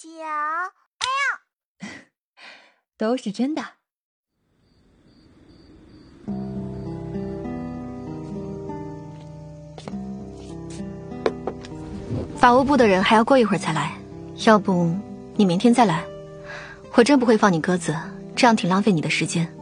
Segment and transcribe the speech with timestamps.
[0.00, 0.06] 假，
[0.98, 1.08] 哎
[1.82, 1.90] 呀，
[2.96, 3.64] 都是真的。
[12.36, 13.92] 法务部的人还要过一会儿才来，
[14.46, 14.94] 要不
[15.34, 16.04] 你明天再来？
[16.94, 17.92] 我真不会放你鸽子，
[18.36, 19.52] 这样挺浪费你的时间。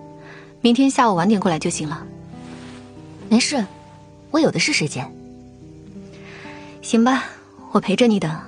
[0.60, 2.06] 明天下午晚点过来就行了。
[3.30, 3.64] 没事，
[4.30, 5.10] 我有的是时间。
[6.82, 7.24] 行吧，
[7.72, 8.38] 我陪着你等。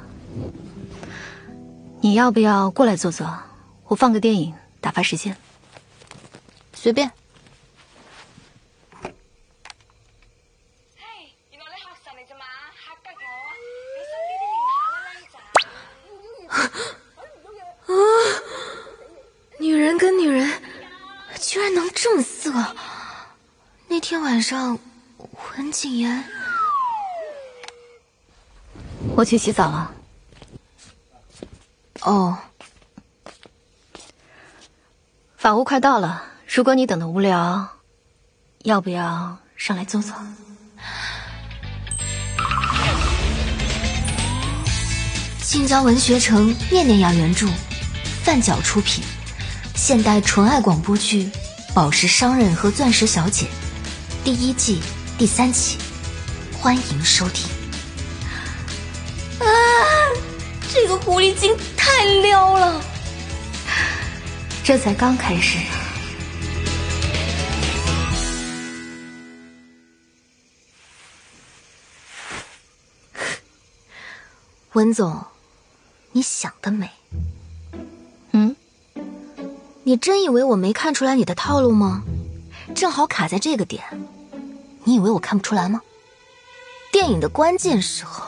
[2.00, 3.26] 你要不要过来坐坐？
[3.84, 5.36] 我放个电影打发时间。
[6.72, 7.10] 随便。
[16.48, 16.70] 啊！
[19.58, 20.48] 女人跟女人
[21.38, 22.52] 居然能这么色！
[23.88, 24.78] 那天晚上，
[25.56, 26.24] 文景言，
[29.16, 29.94] 我去洗澡了。
[32.08, 32.38] 哦，
[35.36, 36.24] 法务快到了。
[36.46, 37.68] 如果你等的无聊，
[38.62, 40.14] 要不要上来坐坐？
[45.42, 47.46] 晋江文学城念念呀原著，
[48.24, 49.04] 范角出品，
[49.74, 51.24] 现代纯爱广播剧
[51.74, 53.44] 《宝石商人和钻石小姐》
[54.24, 54.80] 第一季
[55.18, 55.76] 第三期，
[56.58, 57.57] 欢迎收听。
[60.88, 62.82] 个狐狸精太撩了，
[64.64, 65.58] 这才刚开始。
[74.72, 75.22] 文总。
[76.12, 76.90] 你想得美，
[78.32, 78.56] 嗯，
[79.84, 82.02] 你真以为我没看出来你的套路吗？
[82.74, 83.84] 正好卡在这个点，
[84.84, 85.82] 你以为我看不出来吗？
[86.90, 88.27] 电影的关键时候，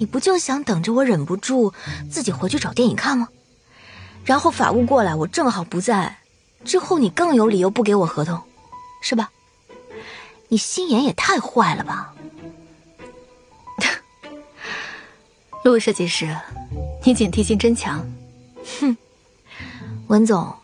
[0.00, 1.74] 你不就想等着我忍不住
[2.10, 3.28] 自己回去找电影看吗？
[4.24, 6.16] 然后法务过来，我正好不在，
[6.64, 8.40] 之后你更有理由不给我合同，
[9.02, 9.30] 是吧？
[10.48, 12.14] 你心眼也太坏了吧！
[15.64, 16.34] 陆设计师，
[17.04, 18.02] 你警惕性真强。
[18.80, 18.96] 哼，
[20.06, 20.56] 文总，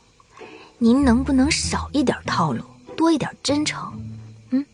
[0.79, 2.65] 您能不能少一点套路，
[2.97, 3.93] 多一点真诚？
[4.49, 4.65] 嗯，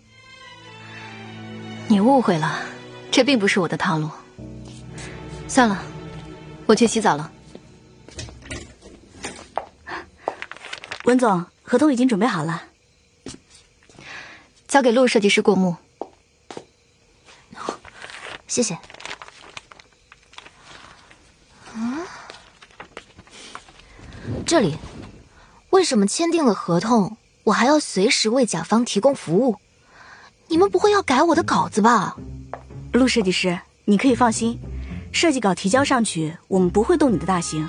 [1.89, 2.61] 你误会了，
[3.11, 4.09] 这并不是我的套路。
[5.53, 5.83] 算了，
[6.65, 7.31] 我去洗澡了。
[11.05, 12.63] 文总，合同已经准备好了，
[14.67, 15.77] 交给陆设计师过目。
[18.47, 18.79] 谢谢。
[24.47, 24.79] 这里，
[25.69, 29.59] 为什么签订了合同，我还要随时为甲方提供服务？
[30.49, 32.17] 你们不会要改我的稿子吧？
[32.95, 34.59] 陆设计师，你可以放心，
[35.13, 37.69] 设计稿提交上去，我们不会动你的大刑。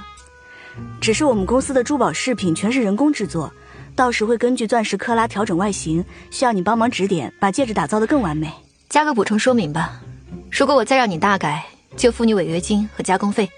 [1.00, 3.54] 只是我们公司的珠宝饰品全是人工制作，
[3.96, 8.52] 到时会根据钻石克拉调整外形，需要你帮忙指点，把戒指打造的更完美。
[8.90, 10.02] 加个补充说明吧，
[10.50, 11.64] 如果我再让你大改，
[11.96, 13.50] 就付你违约金和加工费。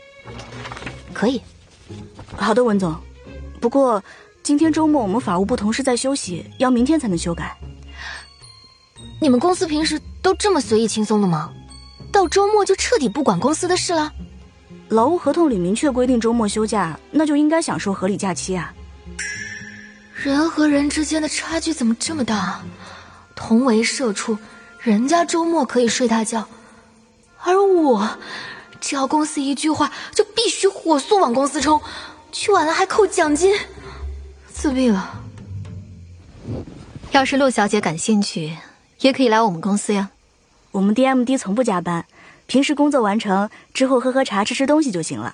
[1.14, 1.42] 可以。
[2.36, 2.94] 好的，文总。
[3.62, 4.04] 不过，
[4.44, 7.58] 今天周末我们法务部同事在休息，要明天才能修改。
[9.22, 11.54] 你们公司平时都这么随意轻松的吗？
[12.16, 14.10] 到周末就彻底不管公司的事了？
[14.88, 18.74] 劳务合同里明确规定周末休假，那就应该享受合理假期啊。
[20.14, 22.62] 人和人之间的差距怎么这么大？
[23.36, 24.38] 同为社畜，
[24.80, 26.48] 人家周末可以睡大觉，
[27.44, 28.10] 而我，
[28.80, 31.82] 只要公司一句话，就必须火速往公司冲。
[32.32, 33.54] 去晚了还扣奖金，
[34.48, 35.22] 自闭了。
[37.12, 38.56] 要是陆小姐感兴趣，
[39.02, 40.12] 也可以来我们公司呀。
[40.76, 42.06] 我们 DMD 从不加班，
[42.48, 45.34] 平时工作完成之后喝喝茶、吃吃东西就行了。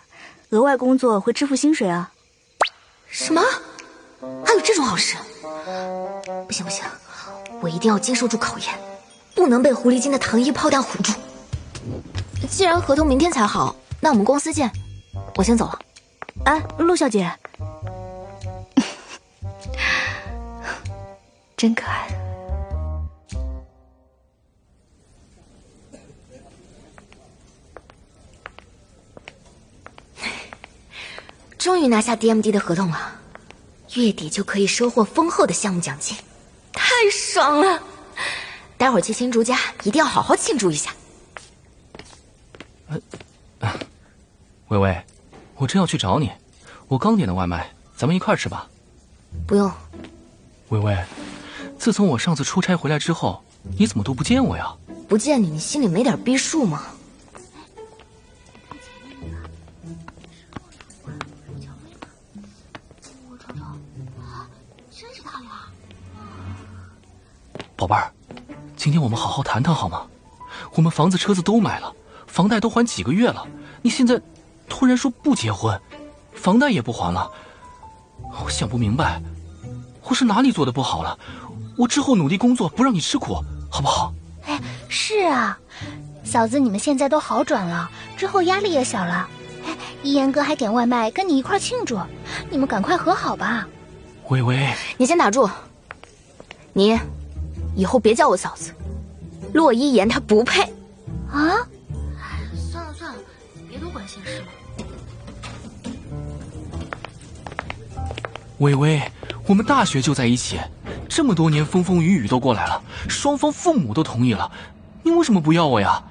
[0.52, 2.12] 额外工作会支付薪水啊。
[3.08, 3.42] 什么？
[4.46, 5.18] 还有这种好事？
[6.46, 6.86] 不行不行，
[7.60, 8.68] 我一定要经受住考验，
[9.34, 11.12] 不能被狐狸精的糖衣炮弹唬住。
[12.48, 14.72] 既然合同明天才好，那我们公司见。
[15.38, 15.80] 我先走了。
[16.46, 17.32] 哎，陆小姐，
[21.58, 22.21] 真可爱。
[31.62, 33.20] 终于拿下 DMD 的合同了，
[33.94, 36.18] 月底就可以收获丰厚的项目奖金，
[36.74, 37.80] 太爽了！
[38.80, 40.92] 待会儿去新竹家一定要好好庆祝一下。
[44.70, 45.04] 微微。
[45.58, 46.32] 我正要去找你，
[46.88, 48.68] 我刚点的外卖，咱们一块吃吧。
[49.46, 49.72] 不用。
[50.70, 50.98] 微微，
[51.78, 53.44] 自从我上次出差回来之后，
[53.78, 54.74] 你怎么都不见我呀？
[55.08, 56.88] 不见你，你心里没点逼数吗？
[67.82, 68.14] 宝贝儿，
[68.78, 70.04] 今天我们好好谈谈好吗？
[70.76, 71.92] 我们房子、车子都买了，
[72.28, 73.44] 房贷都还几个月了，
[73.82, 74.22] 你现在
[74.70, 75.82] 突然说不结婚，
[76.32, 77.32] 房贷也不还了，
[78.46, 79.20] 我想不明白，
[80.04, 81.18] 我是哪里做的不好了？
[81.76, 84.14] 我之后努力工作，不让你吃苦，好不好？
[84.46, 85.58] 哎，是啊，
[86.24, 89.28] 嫂子，你们现在都好转了，之后压力也小了。
[89.66, 92.00] 哎，一言哥还点外卖跟你一块庆祝，
[92.52, 93.68] 你们赶快和好吧。
[94.28, 95.50] 微微，你先打住。
[96.74, 97.00] 你
[97.76, 98.74] 以后别叫我嫂子，
[99.54, 100.62] 洛一言他不配。
[101.32, 101.66] 啊？
[102.72, 103.20] 算了算了，
[103.70, 104.46] 别多管闲事了。
[108.60, 109.02] 微微，
[109.48, 110.60] 我们大学就在一起，
[111.10, 114.52] 这么多年风风雨雨都过来了，双方父母都同意了，
[115.04, 116.04] 你为什么不要我呀？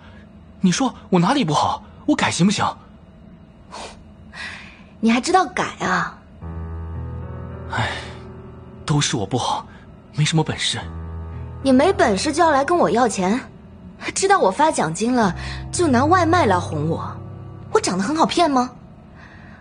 [0.61, 1.85] 你说我哪里不好？
[2.07, 2.67] 我改行不行？
[4.99, 6.19] 你还知道改啊？
[7.71, 7.91] 唉，
[8.85, 9.67] 都是我不好，
[10.15, 10.79] 没什么本事。
[11.63, 13.39] 你没本事就要来跟我要钱，
[14.15, 15.35] 知道我发奖金了
[15.71, 17.05] 就拿外卖来哄我，
[17.73, 18.71] 我长得很好骗吗？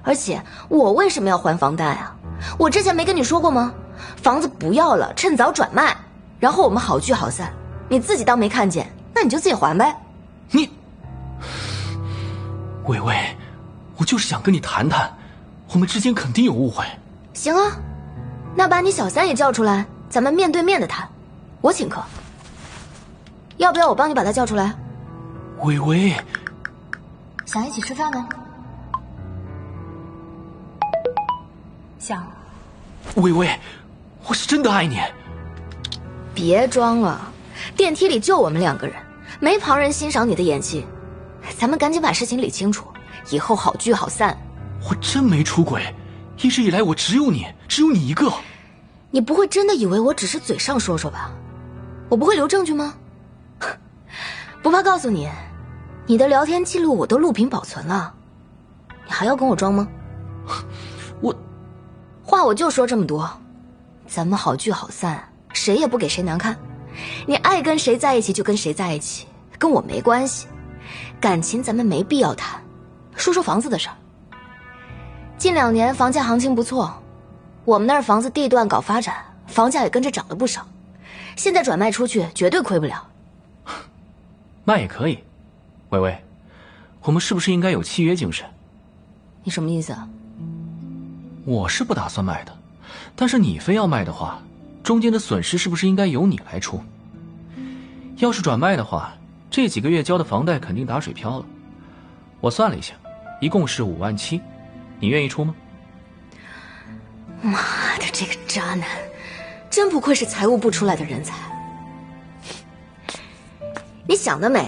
[0.01, 2.15] 而且我为什么要还房贷啊？
[2.57, 3.73] 我之前没跟你说过吗？
[4.15, 5.95] 房子不要了，趁早转卖，
[6.39, 7.51] 然后我们好聚好散。
[7.89, 9.93] 你自己当没看见，那你就自己还呗。
[10.51, 10.69] 你，
[12.85, 13.15] 微微，
[13.97, 15.11] 我就是想跟你谈谈，
[15.73, 16.85] 我们之间肯定有误会。
[17.33, 17.77] 行啊，
[18.55, 21.07] 那把你小三也叫出来，咱们面对面的谈，
[21.61, 22.01] 我请客。
[23.57, 24.73] 要不要我帮你把他叫出来？
[25.59, 26.15] 微微，
[27.45, 28.27] 想一起吃饭吗？
[31.99, 32.25] 想。
[33.15, 33.49] 微微，
[34.25, 35.01] 我是真的爱你。
[36.33, 37.19] 别装了，
[37.75, 38.95] 电梯里就我们两个人，
[39.41, 40.85] 没旁人欣赏你的演技。
[41.57, 42.87] 咱们赶紧把事情理清楚，
[43.29, 44.37] 以后好聚好散。
[44.89, 45.93] 我真没出轨，
[46.41, 48.31] 一直以来我只有你，只有你一个。
[49.11, 51.31] 你不会真的以为我只是嘴上说说吧？
[52.09, 52.95] 我不会留证据吗？
[54.61, 55.29] 不怕告诉你，
[56.07, 58.13] 你的聊天记录我都录屏保存了。
[59.05, 59.87] 你还要跟我装吗？
[61.21, 61.35] 我。
[62.23, 63.29] 话我就说这么多，
[64.07, 65.23] 咱们好聚好散，
[65.53, 66.55] 谁也不给谁难看。
[67.25, 69.27] 你爱跟谁在一起就跟谁在一起，
[69.57, 70.47] 跟我没关系。
[71.19, 72.61] 感情咱们没必要谈，
[73.15, 73.95] 说说房子的事儿。
[75.37, 76.93] 近两年房价行情不错，
[77.65, 79.15] 我们那儿房子地段搞发展，
[79.47, 80.67] 房价也跟着涨了不少。
[81.35, 83.07] 现在转卖出去绝对亏不了。
[84.63, 85.19] 卖也可以，
[85.89, 86.17] 微微，
[87.01, 88.45] 我们是不是应该有契约精神？
[89.43, 90.07] 你什么意思啊？
[91.45, 92.55] 我是不打算卖的，
[93.15, 94.41] 但是你非要卖的话，
[94.83, 96.83] 中间的损失是不是应该由你来出？
[98.17, 99.13] 要是转卖的话，
[99.49, 101.45] 这几个月交的房贷肯定打水漂了。
[102.41, 102.93] 我算了一下，
[103.41, 104.39] 一共是五万七，
[104.99, 105.55] 你愿意出吗？
[107.41, 107.53] 妈
[107.97, 108.87] 的，这个渣男，
[109.79, 111.37] 真不愧是财务部出来的人才。
[114.05, 114.67] 你想得美！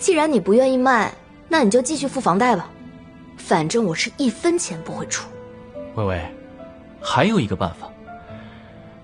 [0.00, 1.12] 既然你不愿意卖，
[1.50, 2.70] 那你就继续付房贷吧，
[3.36, 5.28] 反正我是一分钱不会出。
[5.96, 6.34] 微微，
[6.98, 7.86] 还有一个办法。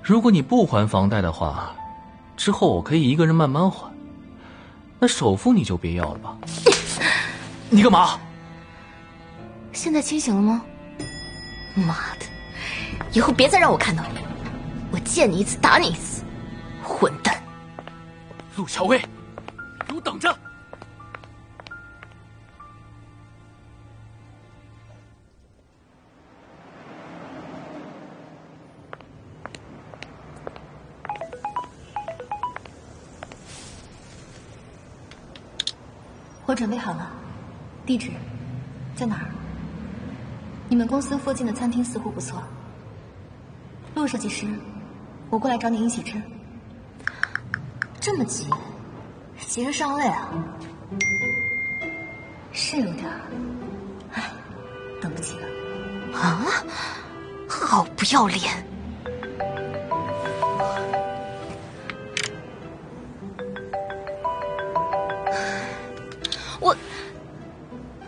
[0.03, 1.77] 如果你不还房贷的话，
[2.35, 3.93] 之后我可以一个人慢慢还。
[4.99, 6.39] 那首付你就别要了吧。
[7.69, 8.19] 你干嘛？
[9.75, 10.65] 现在清醒了吗？
[11.75, 12.25] 妈的，
[13.13, 14.21] 以后别再让我看到你，
[14.91, 16.23] 我见你一次打你一次，
[16.83, 17.43] 混蛋！
[18.57, 18.99] 陆小薇，
[19.87, 20.35] 给我等着！
[36.47, 37.11] 我准备好了，
[37.85, 38.11] 地址
[38.97, 39.31] 在哪儿？
[40.67, 42.43] 你们公司附近的餐厅似乎不错。
[43.95, 44.47] 陆设计师，
[45.31, 46.21] 我过来找你一起吃。
[48.01, 48.49] 这么急，
[49.47, 50.31] 急着上位啊？
[52.53, 53.07] 是有点，
[54.15, 54.25] 唉，
[55.01, 56.19] 等不及了。
[56.19, 56.47] 啊！
[57.49, 58.67] 好不要脸！
[66.61, 66.75] 我，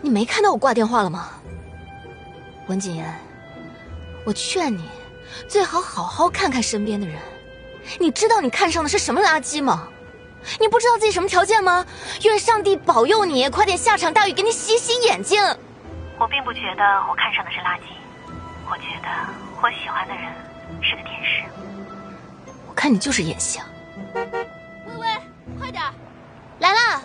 [0.01, 1.29] 你没看到我挂电话了吗，
[2.67, 3.13] 文景言？
[4.25, 4.83] 我劝你，
[5.47, 7.17] 最好好好看看身边的人。
[7.99, 9.87] 你知道你看上的是什么垃圾吗？
[10.59, 11.85] 你不知道自己什么条件吗？
[12.23, 15.41] 愿上帝保佑你，快点下场大雨给你洗洗眼睛。
[16.17, 17.83] 我并不觉得我看上的是垃圾，
[18.69, 19.09] 我觉得
[19.61, 20.31] 我喜欢的人
[20.81, 21.43] 是个天使。
[22.67, 23.67] 我看你就是演戏啊！
[24.13, 24.21] 微
[24.97, 25.07] 微，
[25.59, 25.83] 快点，
[26.59, 27.01] 来啦！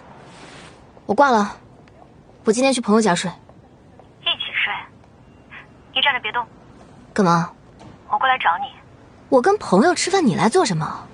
[1.05, 1.57] 我挂了。
[2.45, 3.31] 我今天去朋友家睡，
[4.21, 4.73] 一起睡。
[5.95, 6.47] 你站着别动。
[7.13, 7.53] 干嘛？
[8.47, 8.67] 找你。
[9.29, 11.05] 我跟朋友吃饭，你来做什么？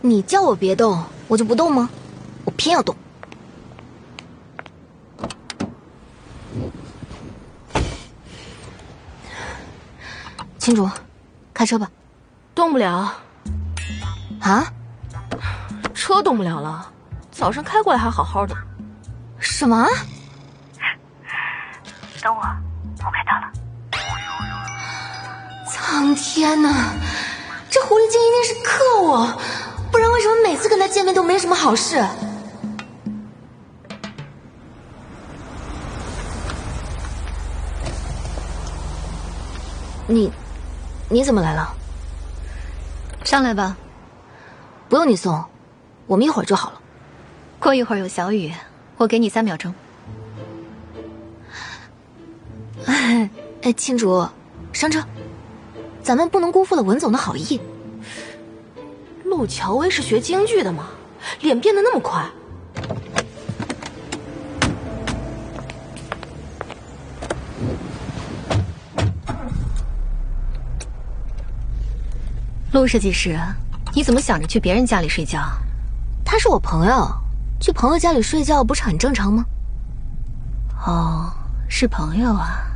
[0.00, 1.90] 你叫我别动，我就不动吗？
[2.46, 2.96] 我偏要动。
[10.56, 10.88] 青竹，
[11.52, 11.90] 开车吧。
[12.54, 13.12] 动不了。
[14.40, 14.72] 啊？
[15.92, 16.90] 车动不了了。
[17.30, 18.56] 早上开过来还好好的。
[19.38, 19.86] 什么？
[22.22, 22.42] 等我，
[26.04, 26.68] 苍天呐，
[27.70, 29.26] 这狐狸精一定是克我，
[29.90, 32.06] 不然为什么每次跟他见面都没什么好事？
[40.06, 40.30] 你，
[41.08, 41.74] 你怎么来了？
[43.24, 43.74] 上来吧，
[44.90, 45.42] 不用你送，
[46.06, 46.80] 我们一会儿就好了。
[47.58, 48.52] 过一会儿有小雨，
[48.98, 49.74] 我给你三秒钟。
[52.84, 54.28] 哎，青竹，
[54.70, 55.02] 上车，
[56.04, 57.58] 咱们不能辜负了文总的好意。
[59.24, 60.88] 陆乔薇是学京剧的吗？
[61.40, 62.22] 脸变得那么快？
[72.72, 73.40] 陆设计师，
[73.94, 75.40] 你怎么想着去别人家里睡觉？
[76.22, 77.08] 他是我朋友，
[77.58, 79.46] 去朋友家里睡觉不是很正常吗？
[80.86, 81.32] 哦，
[81.66, 82.73] 是朋友啊。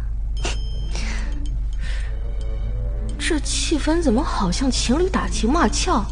[3.28, 6.02] 这气氛怎么好像情侣打情骂俏，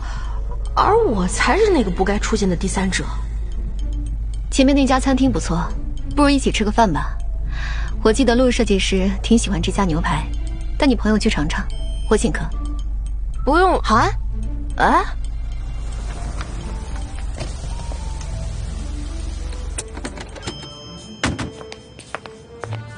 [0.74, 3.06] 而我才是那个不该出现的第三者？
[4.50, 5.66] 前面那家餐厅不错，
[6.14, 7.16] 不如一起吃个饭吧。
[8.02, 10.26] 我记得陆设计师挺喜欢这家牛排，
[10.76, 11.66] 带你朋友去尝尝，
[12.10, 12.44] 我请客。
[13.46, 14.10] 不用，好啊。
[14.76, 15.02] 啊，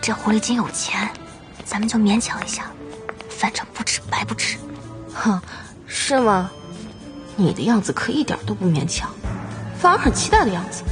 [0.03, 1.09] 这狐狸精有钱，
[1.65, 2.65] 咱们就勉强一下，
[3.31, 3.88] 反正不吃
[4.19, 4.59] 白不吃。
[5.15, 5.41] 哼，
[5.87, 6.51] 是吗？
[7.37, 9.09] 你的样子可一点都不勉强，
[9.79, 10.83] 反而很期待的样子。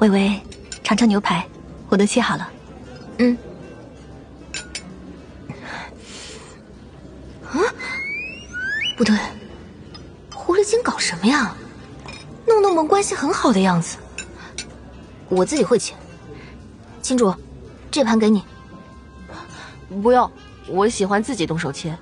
[0.00, 0.38] 微微，
[0.82, 1.46] 尝尝牛排，
[1.88, 2.50] 我都切好了。
[3.16, 3.38] 嗯。
[7.46, 7.56] 啊？
[8.98, 9.16] 不对，
[10.34, 11.56] 狐狸精搞什么呀？
[12.74, 13.98] 我们关系很好的样子。
[15.28, 15.94] 我自己会切。
[17.00, 17.32] 青主，
[17.88, 18.42] 这盘给你。
[20.02, 20.28] 不用，
[20.66, 21.96] 我喜欢自己动手切。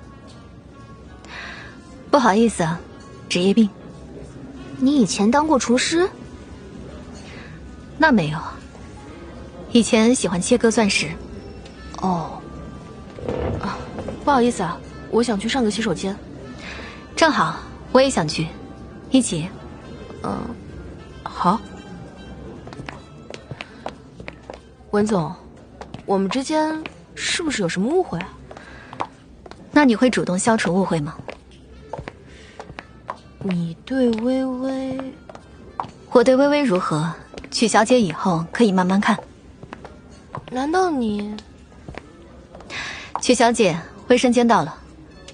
[2.09, 2.79] 不好意思啊，
[3.29, 3.69] 职业病。
[4.79, 6.09] 你以前当过厨师？
[7.95, 8.39] 那没有。
[9.71, 11.11] 以前喜欢切割钻石。
[12.01, 12.41] 哦。
[13.61, 13.77] 啊，
[14.25, 14.75] 不好意思啊，
[15.11, 16.17] 我想去上个洗手间。
[17.15, 17.59] 正好，
[17.91, 18.47] 我也想去，
[19.11, 19.47] 一起。
[20.23, 20.39] 嗯，
[21.23, 21.59] 好。
[24.91, 25.33] 文总，
[26.05, 26.81] 我们之间
[27.15, 28.29] 是不是有什么误会啊？
[29.71, 31.15] 那你会主动消除误会吗？
[33.39, 34.97] 你对微微，
[36.11, 37.11] 我对微微如何？
[37.49, 39.17] 曲小姐以后可以慢慢看。
[40.51, 41.35] 难道你？
[43.19, 43.77] 曲小姐，
[44.07, 44.75] 卫生间到了，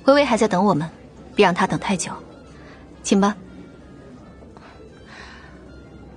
[0.06, 0.90] 微微还在等我们，
[1.36, 2.12] 别让她等太久，
[3.04, 3.36] 请吧。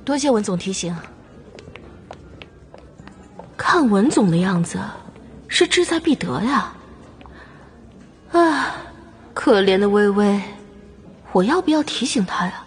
[0.04, 0.94] 多谢文总提醒。
[3.56, 4.78] 看文总的样子，
[5.48, 6.72] 是志在必得呀。
[8.32, 8.76] 啊，
[9.32, 10.40] 可怜的微微，
[11.32, 12.64] 我要不要提醒他呀？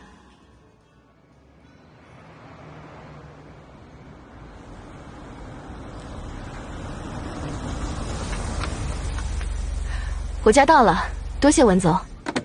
[10.44, 11.04] 我家到了，
[11.42, 12.00] 多谢文总。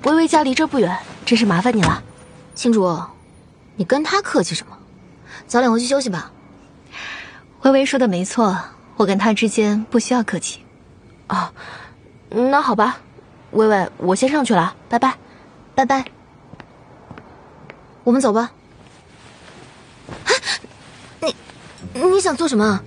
[0.05, 2.03] 微微家离这不远，真是麻烦你了。
[2.55, 2.99] 青竹，
[3.77, 4.77] 你跟他客气什么？
[5.51, 6.31] 早点回去休息吧。
[7.63, 8.57] 微微说的没错，
[8.97, 10.65] 我跟他之间不需要客气。
[11.29, 11.53] 哦，
[12.29, 12.99] 那好吧，
[13.51, 15.17] 微微，我先上去了，拜拜，
[15.75, 16.05] 拜拜。
[18.05, 18.53] 我们走吧。
[20.25, 20.31] 啊，
[21.21, 21.35] 你
[22.01, 22.81] 你想做什么？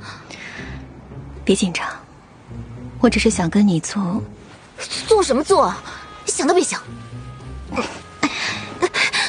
[1.43, 1.86] 别紧张，
[3.01, 4.24] 我只是想跟你做。
[5.05, 5.75] 做什么做？
[6.27, 6.82] 想都别想！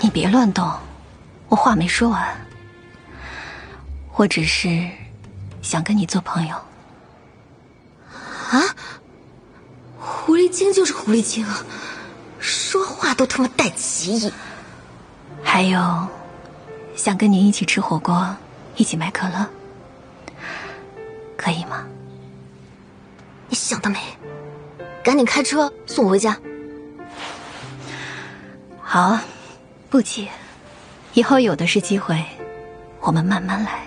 [0.00, 0.73] 你别乱动，
[1.49, 2.47] 我话没说完。
[4.16, 4.88] 我只是
[5.61, 6.56] 想跟你做朋友。
[8.50, 8.62] 啊？
[9.99, 11.44] 狐狸精就是狐狸精，
[12.38, 14.33] 说话都他妈带歧义。
[15.42, 16.09] 还有，
[16.94, 18.35] 想跟你一起吃火锅，
[18.76, 19.47] 一起买可乐，
[21.37, 21.85] 可以吗？
[23.49, 23.99] 你想得美！
[25.02, 26.38] 赶紧开车送我回家。
[28.80, 29.18] 好，
[29.90, 30.28] 不急，
[31.14, 32.25] 以后有的是机会，
[33.00, 33.87] 我们慢慢来。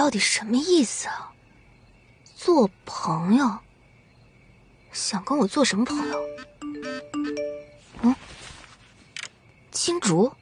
[0.00, 1.30] 到底什么意思啊？
[2.34, 3.58] 做朋友？
[4.92, 6.18] 想跟我做什么朋友？
[8.00, 8.16] 嗯，
[9.70, 10.32] 青竹，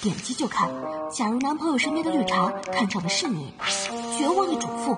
[0.00, 0.70] 点击就看。
[1.10, 3.52] 假如男朋友身边的绿茶看上的是你，
[4.16, 4.96] 绝望的嘱咐：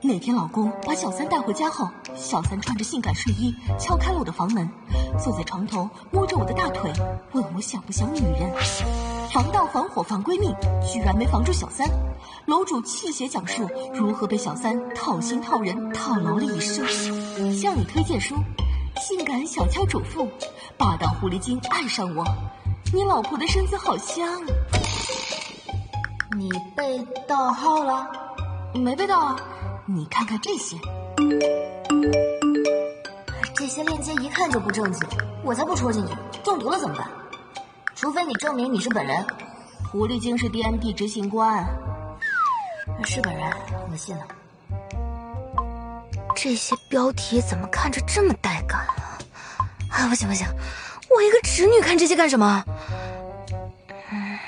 [0.00, 4.68] 那天老公把小三带回家后，小三穿着性感睡衣敲开了我的房门，
[5.16, 6.92] 坐在床头摸着我的大腿，
[7.30, 8.52] 问我想不想女人。
[9.32, 10.54] 防盗防火防闺蜜，
[10.86, 11.88] 居然没防住小三。
[12.46, 16.86] 楼主泣血讲述如何被小三套心套人套牢了一生。
[17.52, 18.34] 向你推荐书：
[19.00, 20.28] 性感小俏主妇，
[20.76, 22.24] 霸道狐狸精爱上我。
[22.92, 24.42] 你老婆的身子好香。
[26.36, 28.06] 你被盗号了？
[28.74, 29.36] 没被盗啊。
[29.86, 30.76] 你看看这些，
[33.54, 35.06] 这些链接一看就不正经，
[35.44, 37.06] 我才不戳进去，中毒了怎么办？
[37.94, 39.24] 除非你证明你是本人。
[39.90, 41.64] 狐狸精是 DMD 执行官，
[43.04, 43.52] 是本人，
[43.90, 44.26] 我信了。
[46.34, 49.18] 这些标题怎么看着这么带感啊？
[49.88, 50.44] 啊，不行不行，
[51.14, 52.64] 我一个侄女看这些干什么？
[54.10, 54.38] 嗯，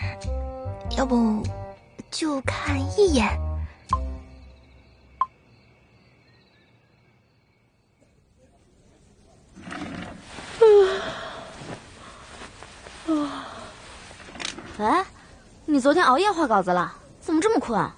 [0.97, 1.41] 要不
[2.11, 3.41] 就看一眼。
[14.79, 15.05] 哎，
[15.65, 16.95] 你昨天熬夜画稿子了？
[17.21, 17.81] 怎么这么困？
[17.81, 17.95] 啊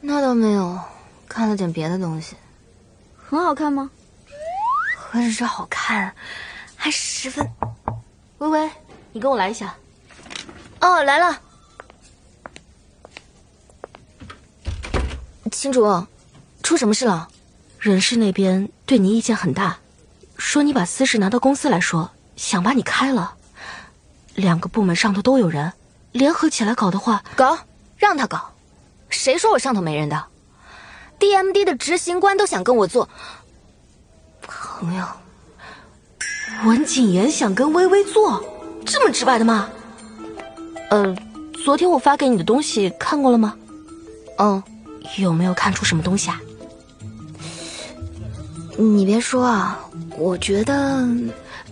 [0.00, 0.78] 那倒没有，
[1.28, 2.34] 看了点别的东西。
[3.16, 3.90] 很好看吗？
[4.96, 6.14] 何止是好看，
[6.76, 7.46] 还十分……
[8.38, 8.70] 微微，
[9.12, 9.74] 你跟我来一下。
[10.80, 11.40] 哦，来了。
[15.52, 16.06] 青竹，
[16.62, 17.28] 出什么事了？
[17.78, 19.76] 人事那边对你意见很大，
[20.38, 23.34] 说你把私事拿到公司来说，想把你开了。
[24.34, 25.72] 两个部门上头都有人。
[26.14, 27.58] 联合起来搞的话，搞，
[27.96, 28.52] 让他搞。
[29.08, 30.24] 谁说我上头没人的
[31.18, 33.08] ？DMD 的执行官都想跟我做
[34.40, 35.04] 朋友。
[36.64, 38.42] 文景言想跟微微做，
[38.86, 39.68] 这么直白的吗？
[40.90, 41.16] 呃，
[41.64, 43.56] 昨天我发给你的东西看过了吗？
[44.38, 44.62] 嗯，
[45.18, 46.40] 有没有看出什么东西啊？
[48.78, 49.80] 你别说啊，
[50.16, 51.04] 我觉得，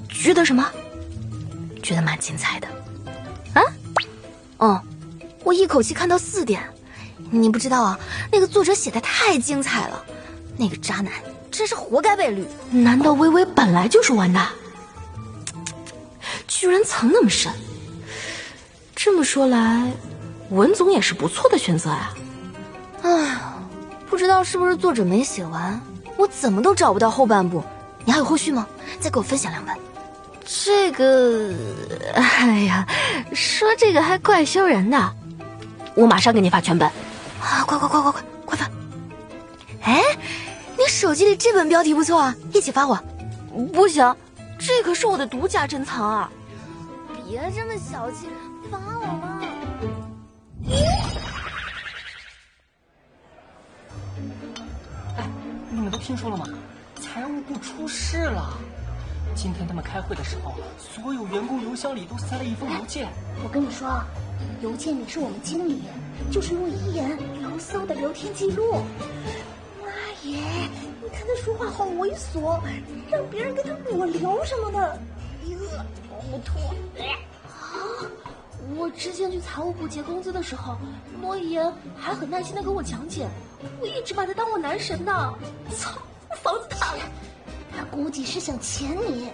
[0.09, 0.69] 觉得什么？
[1.81, 2.67] 觉得蛮精彩的。
[4.63, 4.81] 哦，
[5.43, 6.63] 我一口气看到四点，
[7.33, 7.99] 你不知道啊？
[8.31, 10.05] 那个作者写的太精彩了，
[10.57, 11.13] 那个渣男
[11.51, 12.47] 真是活该被绿。
[12.71, 14.41] 难道微微本来就是弯的？
[16.47, 17.53] 居然藏那么深。
[18.95, 19.91] 这么说来，
[20.51, 22.15] 文总也是不错的选择呀。
[23.03, 23.41] 唉，
[24.09, 25.81] 不知道是不是作者没写完，
[26.17, 27.65] 我怎么都找不到后半部。
[28.05, 28.65] 你还有后续吗？
[29.01, 29.75] 再给我分享两本。
[30.45, 31.55] 这个，
[32.15, 32.87] 哎呀，
[33.33, 35.15] 说这个还怪羞人的。
[35.95, 36.89] 我马上给你发全本。
[37.41, 38.71] 啊，快快快快快快发！
[39.83, 40.03] 哎，
[40.79, 42.99] 你手机里这本标题不错啊，一起发我。
[43.73, 44.15] 不行，
[44.59, 46.31] 这可是我的独家珍藏啊！
[47.27, 48.29] 别这么小气，
[48.71, 49.41] 发我嘛！
[55.17, 55.29] 哎，
[55.71, 56.47] 你们都听说了吗？
[57.01, 58.57] 财务部出事了。
[59.35, 63.09] 今天他们开会的时候，所有员工邮箱里都塞了一封邮件。
[63.43, 64.03] 我跟你说，
[64.61, 65.83] 邮件里是我们经理，
[66.31, 68.83] 就是陆一言牢骚的聊天记录。
[69.83, 69.89] 妈
[70.23, 70.39] 耶，
[71.03, 72.61] 你看他说话好猥琐，
[73.11, 74.79] 让别人跟他裸聊什么的，
[75.49, 75.79] 呃，
[76.11, 76.59] 好吐。
[77.49, 78.07] 啊！
[78.77, 80.77] 我之前去财务部结工资的时候，
[81.21, 83.27] 莫一言还很耐心的给我讲解，
[83.81, 85.35] 我一直把他当我男神呢。
[85.77, 85.91] 操，
[86.43, 87.01] 房子塌了。
[87.77, 89.31] 他估计是想钱你，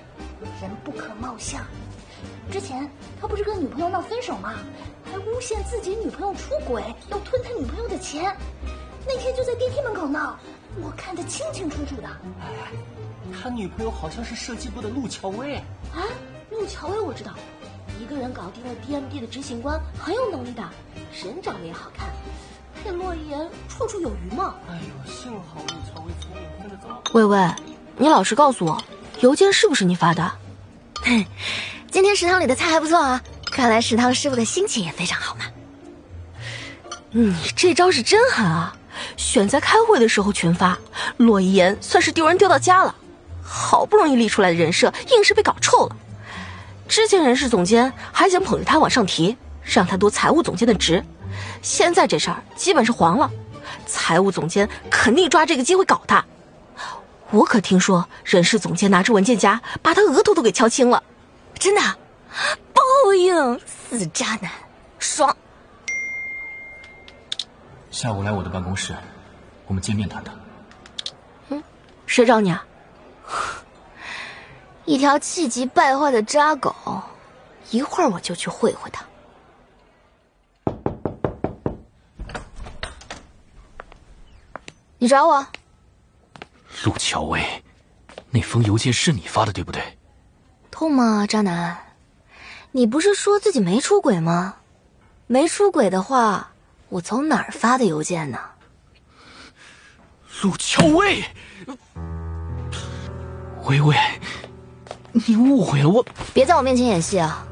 [0.60, 1.64] 人不可貌相。
[2.50, 4.54] 之前他不是跟女朋友闹分手吗？
[5.04, 8.34] 还诬陷自己女朋友出轨，要吞他女朋友的钱。
[9.06, 10.38] 那天就在电梯门口闹，
[10.82, 12.08] 我看得清清楚楚的。
[12.40, 12.72] 哎，
[13.32, 15.56] 他女朋友好像是设计部的陆乔薇。
[15.94, 16.04] 啊，
[16.50, 17.32] 陆乔薇我知道，
[18.00, 20.62] 一个人搞定了 DMD 的执行官，很有能力的，
[21.24, 22.08] 人长得也好看。
[22.82, 24.54] 配洛言绰绰有余嘛。
[24.68, 27.02] 哎呦，幸好陆乔薇聪明，跟得早。
[27.14, 27.38] 微微。
[28.00, 28.80] 你老实告诉我，
[29.20, 30.32] 邮件是不是你发的？
[31.02, 31.26] 嘿，
[31.90, 35.44] 今天食堂里的菜还不错啊，看来食堂师傅的心情也非常好嘛。
[37.10, 38.76] 你这招是真狠啊！
[39.16, 40.78] 选在开会的时候群发，
[41.16, 42.94] 洛一言算是丢人丢到家了。
[43.42, 45.96] 好不容易立出来的人设，硬是被搞臭了。
[46.86, 51.04] 之前人事总监还想捧着他往上提，让他夺财务总监的职，
[51.62, 53.28] 现在这事儿基本是黄了。
[53.86, 56.24] 财务总监肯定抓这个机会搞他。
[57.30, 61.02] 我可听说人事总监拿着文件夹把他额头都给敲青了，
[61.58, 61.80] 真的，
[62.72, 62.82] 报
[63.14, 64.50] 应死渣男，
[64.98, 65.36] 爽！
[67.90, 68.96] 下午来我的办公室，
[69.66, 70.34] 我们见面谈谈。
[71.50, 71.62] 嗯，
[72.06, 72.64] 谁找你啊？
[74.86, 76.74] 一条气急败坏的渣狗，
[77.70, 79.04] 一会儿我就去会会他。
[84.96, 85.46] 你找我？
[86.88, 87.44] 陆乔薇，
[88.30, 89.98] 那封邮件是你发的对不对？
[90.70, 91.76] 痛吗，渣男？
[92.72, 94.56] 你不是说自己没出轨吗？
[95.26, 96.52] 没出轨的话，
[96.88, 98.38] 我从哪儿发的邮件呢？
[100.42, 101.22] 陆乔薇，
[103.64, 103.94] 薇薇。
[105.12, 107.46] 你误会了我，别在我面前演戏啊！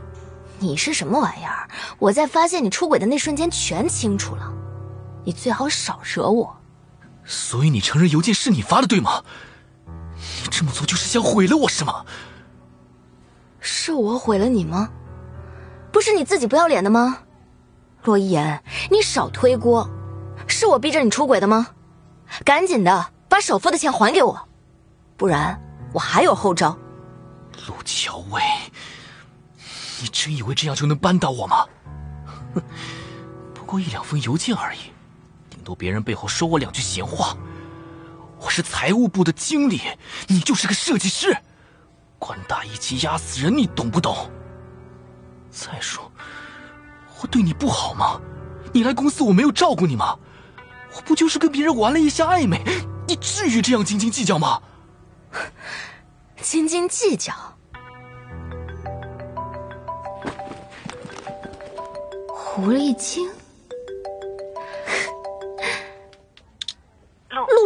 [0.59, 1.69] 你是什么玩意儿？
[1.99, 4.51] 我在发现你出轨的那瞬间全清楚了，
[5.27, 6.57] 你最好少惹我。
[7.27, 9.23] 所以你承认邮件是你发的，对吗？
[10.17, 12.05] 你这么做就是想毁了我，是吗？
[13.61, 14.89] 是我毁了你吗？
[15.93, 17.19] 不是你自己不要脸的吗？
[18.05, 19.91] 洛一言，你少推锅，
[20.47, 21.69] 是我逼着你出轨的吗？
[22.45, 24.49] 赶紧的把首付的钱还给我，
[25.17, 25.61] 不然
[25.93, 26.79] 我还有后招。
[27.67, 28.41] 陆乔薇，
[30.01, 31.67] 你真以为这样就能扳倒我吗？
[32.55, 32.63] 哼，
[33.55, 34.79] 不过一两封邮件而已，
[35.67, 37.37] 顶多别人背后说我两句闲话。
[38.39, 39.81] 我是财务部的经理，
[40.29, 41.37] 你就是个设计师，
[42.21, 44.31] 官大一级压死人，你懂不懂？
[45.51, 46.09] 再说，
[47.21, 48.21] 我对你不好吗？
[48.73, 50.17] 你来公司我没有照顾你吗？
[50.95, 52.63] 我不就是跟别人玩了一下暧昧，
[53.09, 54.63] 你至于这样斤斤计较吗？
[56.41, 57.35] 斤斤计较。
[62.29, 63.29] 狐狸精，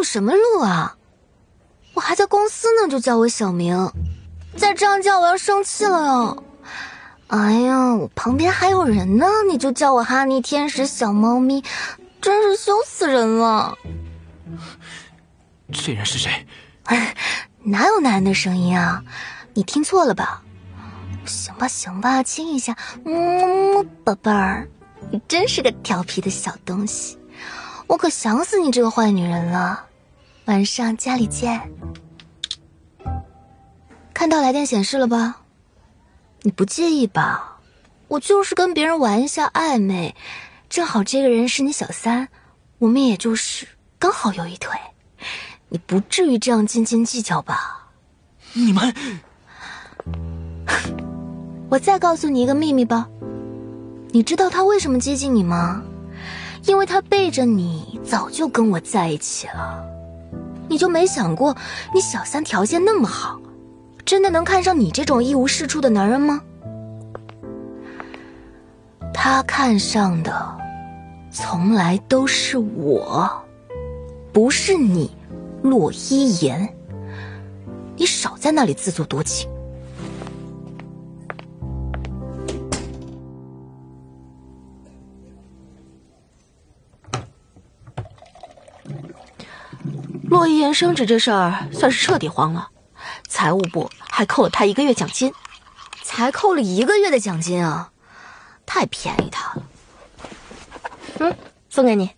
[0.02, 0.96] 什么路啊？
[1.94, 3.90] 我还在公司呢，就叫我小名，
[4.56, 6.44] 再这样叫我要生气了哟！
[7.26, 11.62] 哎呀，我旁边还有人呢，你就叫我哈尼天使小猫咪，
[12.20, 13.76] 真是羞死人了！
[15.72, 16.46] 这人是谁？
[17.62, 19.02] 哪有男人的声音啊？
[19.54, 20.42] 你听错了吧？
[21.26, 22.72] 行吧，行吧，亲一下，
[23.04, 24.66] 么嗯，宝贝儿。
[25.10, 27.18] 你真是个调皮的小东西，
[27.86, 29.86] 我可想死你这个坏女人了。
[30.50, 31.60] 晚上家里见。
[34.12, 35.42] 看到来电显示了吧？
[36.42, 37.60] 你不介意吧？
[38.08, 40.16] 我就是跟别人玩一下暧昧，
[40.68, 42.26] 正好这个人是你小三，
[42.78, 43.64] 我们也就是
[43.96, 44.76] 刚好有一腿，
[45.68, 47.86] 你不至于这样斤斤计较吧？
[48.52, 48.92] 你们，
[51.70, 53.08] 我再告诉你一个秘密吧。
[54.08, 55.80] 你知道他为什么接近你吗？
[56.64, 59.86] 因为他背着你早就跟我在一起了。
[60.70, 61.54] 你就没想过，
[61.92, 63.40] 你小三条件那么好，
[64.04, 66.40] 真的能看上你这种一无是处的男人吗？
[69.12, 70.56] 他看上的，
[71.32, 73.28] 从来都是我，
[74.32, 75.10] 不是你，
[75.60, 76.72] 洛一言。
[77.96, 79.50] 你少在那里自作多情。
[90.30, 92.68] 洛一言升职这事儿算是彻底黄了，
[93.26, 95.32] 财务部还扣了他一个月奖金，
[96.04, 97.90] 才扣了一个月的奖金啊，
[98.64, 99.62] 太便宜他了。
[101.18, 101.36] 嗯，
[101.68, 102.10] 送给你。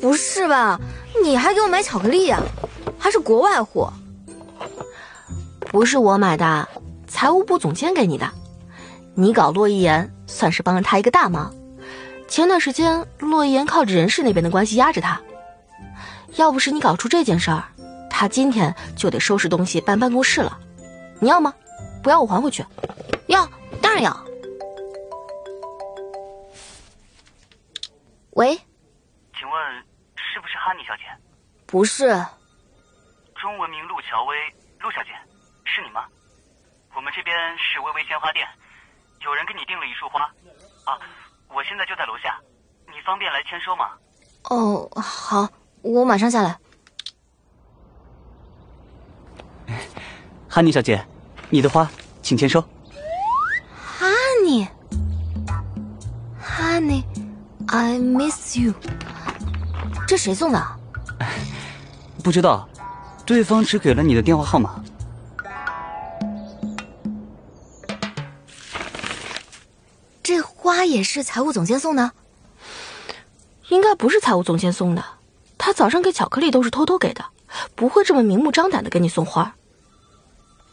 [0.00, 0.80] 不是吧？
[1.22, 2.40] 你还给我买巧克力呀？
[2.98, 3.92] 还是国外货？
[5.70, 6.66] 不是我买的，
[7.06, 8.30] 财务部总监给你的。
[9.14, 11.54] 你搞洛一言算是帮了他一个大忙。
[12.26, 15.20] 前段时间洛一言靠着人事那边的关系压着他。
[16.36, 17.64] 要不是你搞出这件事儿，
[18.08, 20.58] 他今天就得收拾东西搬办公室了。
[21.20, 21.52] 你要吗？
[22.02, 22.64] 不要我还回去。
[23.26, 23.46] 要，
[23.82, 24.10] 当然要。
[28.30, 28.56] 喂，
[29.36, 29.84] 请问
[30.16, 31.02] 是不是哈尼小姐？
[31.66, 32.08] 不是。
[33.34, 34.36] 中文名陆乔薇，
[34.80, 35.10] 陆小姐，
[35.64, 36.06] 是你吗？
[36.94, 38.46] 我们这边是薇薇鲜花店，
[39.20, 40.22] 有人给你订了一束花。
[40.84, 40.98] 啊，
[41.48, 42.38] 我现在就在楼下，
[42.86, 43.90] 你方便来签收吗？
[44.44, 45.46] 哦，好。
[45.82, 46.58] 我马上下来。
[50.48, 51.04] 哈尼小姐，
[51.48, 51.90] 你的花，
[52.22, 52.60] 请签收。
[52.60, 54.06] 哈
[54.44, 54.66] 尼，
[56.40, 57.04] 哈尼
[57.68, 58.74] ，I miss you。
[60.06, 60.66] 这谁送的？
[62.22, 62.68] 不知道，
[63.24, 64.82] 对方只给了你的电话号码。
[70.22, 72.12] 这花也是财务总监送的？
[73.68, 75.04] 应该不是财务总监送的。
[75.62, 77.22] 他早上给巧克力都是偷偷给的，
[77.74, 79.54] 不会这么明目张胆的给你送花。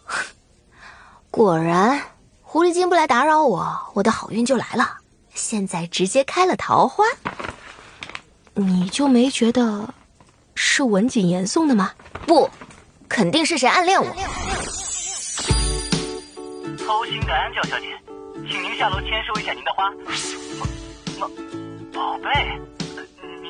[1.30, 2.02] 果然，
[2.42, 5.00] 狐狸精不来打扰我，我的好运就来了。
[5.34, 7.04] 现在直接开了桃花。
[8.54, 9.94] 你就没觉得
[10.56, 11.92] 是文景言送的吗？
[12.26, 12.50] 不，
[13.10, 14.08] 肯定是谁暗恋我。
[16.78, 17.86] 偷心的安教小姐，
[18.50, 19.92] 请您下楼签收一下您的花。
[21.20, 21.30] 宝
[21.94, 22.30] 宝贝，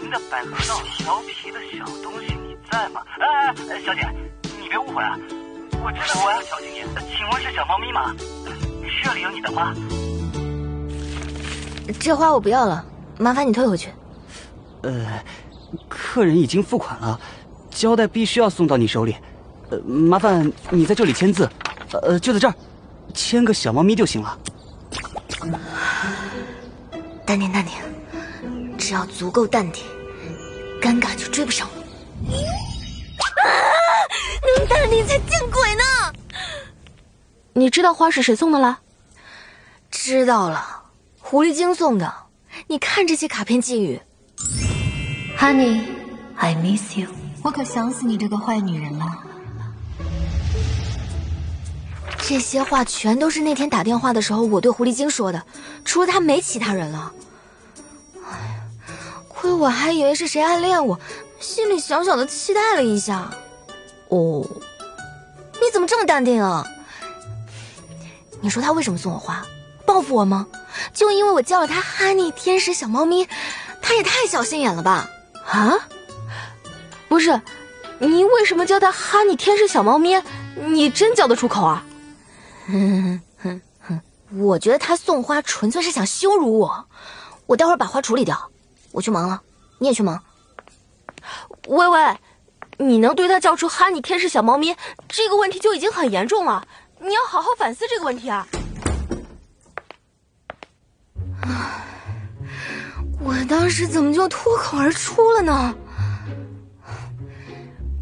[0.07, 3.01] 您的百合闹调皮的小东西你在吗？
[3.19, 4.09] 哎哎，小姐，
[4.57, 5.19] 你别误会啊，
[5.83, 6.87] 我真的我要小心眼。
[6.95, 8.15] 请问是小猫咪吗？
[9.03, 9.73] 这里有你的花。
[11.99, 12.85] 这花我不要了，
[13.19, 13.89] 麻烦你退回去。
[14.83, 15.21] 呃，
[15.89, 17.19] 客人已经付款了，
[17.69, 19.13] 胶带必须要送到你手里。
[19.71, 21.49] 呃，麻烦你在这里签字，
[22.01, 22.55] 呃，就在这儿，
[23.13, 24.39] 签个小猫咪就行了。
[27.25, 27.73] 淡定，淡定，
[28.77, 29.83] 只要足够淡定，
[30.81, 31.81] 尴尬就追不上我。
[33.43, 33.49] 啊！
[34.57, 35.83] 能淡定才见鬼呢！
[37.53, 38.79] 你知道花是谁送的了？
[39.89, 40.83] 知道了，
[41.19, 42.13] 狐狸精送的。
[42.67, 44.01] 你看这些卡片寄语
[45.37, 47.07] ，Honey，I miss you。
[47.43, 49.05] 我可想死你这个坏女人了。
[52.19, 55.45] 这些话全都是那天打电话的时候我对狐狸精说的，
[55.85, 57.11] 除了他没其他人了。
[59.55, 60.99] 我还以为是谁暗恋我，
[61.39, 63.29] 心里小小的期待了一下。
[64.09, 64.45] 哦，
[65.53, 66.65] 你怎么这么淡定啊？
[68.41, 69.45] 你说他为什么送我花？
[69.85, 70.47] 报复我吗？
[70.93, 73.27] 就因为我叫了他哈尼天使小猫咪，
[73.81, 75.09] 他也太小心眼了吧？
[75.45, 75.73] 啊？
[77.07, 77.41] 不是，
[77.99, 80.21] 你为什么叫他哈尼天使小猫咪？
[80.55, 81.85] 你真叫得出口啊？
[82.67, 84.01] 哼哼哼！
[84.33, 86.85] 我觉得他送花纯粹是想羞辱我。
[87.45, 88.51] 我待会儿把花处理掉，
[88.97, 89.39] 我去忙了，
[89.77, 90.23] 你也去忙。
[91.67, 92.17] 微微，
[92.79, 94.75] 你能对他叫出哈尼天使小猫咪
[95.07, 96.67] 这个问题就已经很严重了，
[96.99, 98.47] 你要好好反思这个问题啊。
[103.19, 105.75] 我当时怎么就脱口而出了呢？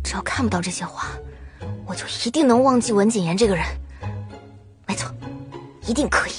[0.02, 1.10] 只要看不到这些话，
[1.86, 3.66] 我就一定能忘记文景言这个人。
[4.88, 5.14] 没错，
[5.86, 6.32] 一定可以。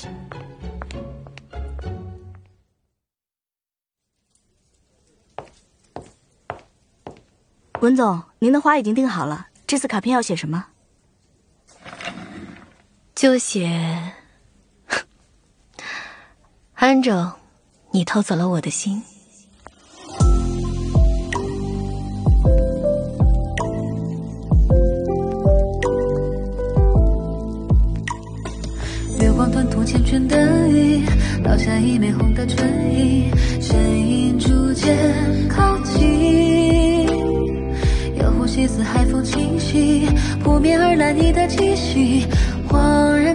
[7.81, 10.67] 文总，您的花已经订好了，这次卡片要写什么？
[13.15, 14.13] 就写。
[16.75, 17.33] 安正，
[17.91, 19.03] 你偷走了我的心。
[29.21, 31.05] 月光吞吐缱绻的雨，
[31.45, 35.76] 落下一枚红的唇印，身影逐渐靠近。
[38.65, 40.07] 似海风侵袭，
[40.45, 42.25] 扑面而来你的气息，
[42.69, 43.26] 恍然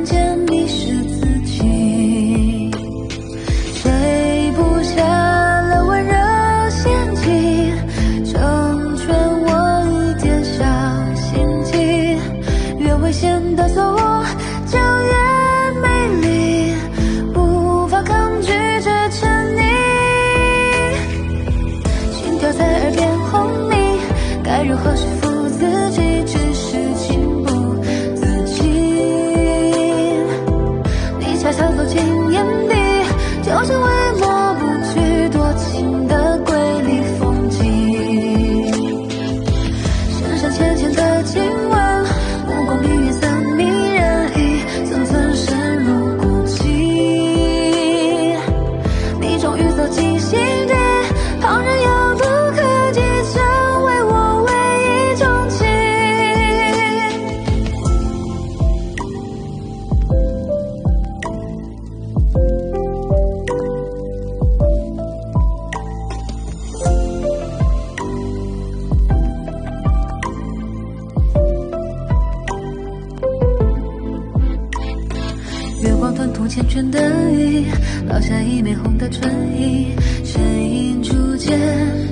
[76.71, 77.01] 春的
[77.33, 77.65] 雨，
[78.07, 79.29] 落下一枚红的唇
[79.59, 81.59] 印，身影逐渐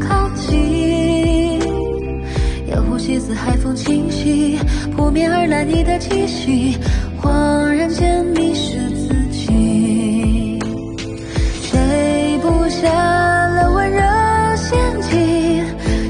[0.01, 1.61] 靠近。
[2.67, 4.59] 有呼吸似海风清晰，
[4.97, 6.77] 扑面而来你的气息，
[7.21, 10.59] 恍然间迷失自己。
[11.61, 14.01] 谁布下了温热
[14.57, 15.63] 陷阱，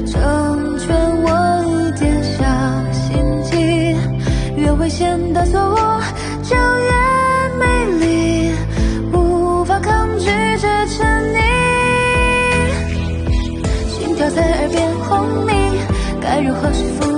[0.08, 2.42] 成全我一点小
[2.90, 3.94] 心机，
[4.60, 5.89] 越危险的错。
[16.42, 17.09] 如何说服